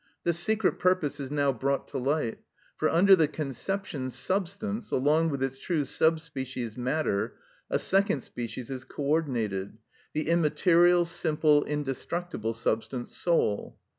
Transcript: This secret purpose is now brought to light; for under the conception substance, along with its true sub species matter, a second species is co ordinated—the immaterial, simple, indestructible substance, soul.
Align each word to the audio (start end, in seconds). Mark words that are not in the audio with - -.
This 0.23 0.39
secret 0.39 0.79
purpose 0.79 1.19
is 1.19 1.29
now 1.29 1.53
brought 1.53 1.87
to 1.89 1.99
light; 1.99 2.39
for 2.75 2.89
under 2.89 3.15
the 3.15 3.27
conception 3.27 4.09
substance, 4.09 4.89
along 4.89 5.29
with 5.29 5.43
its 5.43 5.59
true 5.59 5.85
sub 5.85 6.19
species 6.19 6.75
matter, 6.75 7.35
a 7.69 7.77
second 7.77 8.21
species 8.21 8.71
is 8.71 8.83
co 8.83 9.03
ordinated—the 9.03 10.27
immaterial, 10.27 11.05
simple, 11.05 11.63
indestructible 11.65 12.53
substance, 12.53 13.15
soul. 13.15 13.77